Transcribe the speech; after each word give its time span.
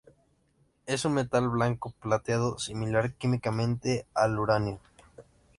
Es 0.87 1.05
un 1.05 1.13
metal 1.13 1.47
blanco 1.47 1.93
plateado, 2.01 2.57
similar 2.57 3.13
químicamente 3.13 4.07
al 4.15 4.39
uranio. 4.39 4.79